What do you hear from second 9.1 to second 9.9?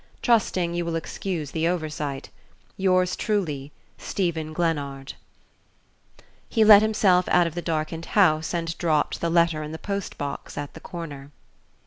the letter in the